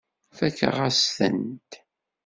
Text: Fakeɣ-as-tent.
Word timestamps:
Fakeɣ-as-tent. 0.37 1.71